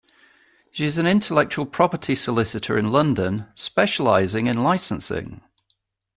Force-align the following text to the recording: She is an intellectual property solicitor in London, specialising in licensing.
She 0.71 0.83
is 0.87 0.97
an 0.97 1.05
intellectual 1.05 1.67
property 1.67 2.15
solicitor 2.15 2.75
in 2.75 2.91
London, 2.91 3.45
specialising 3.53 4.47
in 4.47 4.63
licensing. 4.63 5.41